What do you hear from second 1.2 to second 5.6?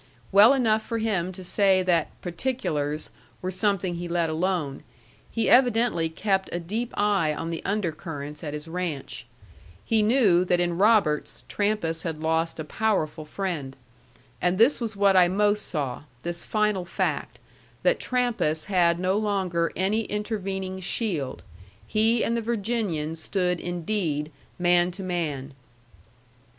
to say that "particulars" were something he let alone; he